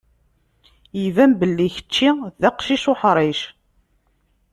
Iban 1.05 1.31
belli 1.39 1.67
kečči 1.75 2.09
d 2.41 2.43
aqcic 2.49 2.85
uḥṛic. 2.91 3.39